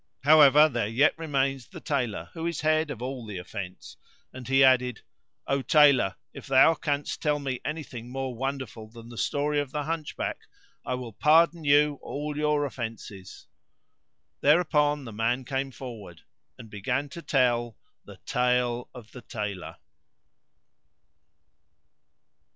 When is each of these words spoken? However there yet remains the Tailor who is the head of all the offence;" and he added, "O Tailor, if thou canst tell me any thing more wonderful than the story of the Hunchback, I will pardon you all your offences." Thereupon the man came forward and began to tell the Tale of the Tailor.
However 0.23 0.67
there 0.67 0.87
yet 0.87 1.15
remains 1.15 1.67
the 1.67 1.79
Tailor 1.79 2.31
who 2.33 2.47
is 2.47 2.59
the 2.59 2.67
head 2.69 2.89
of 2.89 3.03
all 3.03 3.23
the 3.23 3.37
offence;" 3.37 3.97
and 4.33 4.47
he 4.47 4.63
added, 4.63 5.01
"O 5.45 5.61
Tailor, 5.61 6.15
if 6.33 6.47
thou 6.47 6.73
canst 6.73 7.21
tell 7.21 7.37
me 7.37 7.61
any 7.63 7.83
thing 7.83 8.09
more 8.09 8.33
wonderful 8.33 8.89
than 8.89 9.09
the 9.09 9.17
story 9.19 9.59
of 9.59 9.69
the 9.69 9.83
Hunchback, 9.83 10.39
I 10.83 10.95
will 10.95 11.13
pardon 11.13 11.63
you 11.65 11.99
all 12.01 12.35
your 12.35 12.65
offences." 12.65 13.45
Thereupon 14.39 15.05
the 15.05 15.13
man 15.13 15.45
came 15.45 15.69
forward 15.69 16.23
and 16.57 16.67
began 16.67 17.07
to 17.09 17.21
tell 17.21 17.77
the 18.03 18.17
Tale 18.25 18.89
of 18.95 19.11
the 19.11 19.21
Tailor. 19.21 19.75